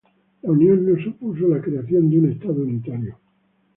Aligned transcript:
La 0.41 0.49
unión 0.49 0.83
no 0.83 0.99
supuso 0.99 1.47
la 1.47 1.61
creación 1.61 2.09
de 2.09 2.17
un 2.17 2.31
estado 2.31 2.55
unitario. 2.63 3.19